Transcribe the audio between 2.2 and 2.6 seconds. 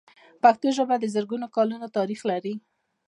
لري.